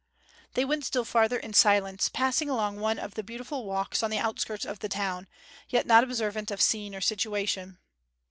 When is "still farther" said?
0.83-1.37